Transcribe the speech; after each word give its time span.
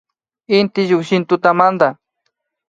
Inti 0.59 0.81
llukshin 0.89 1.23
tutamanta 1.29 1.87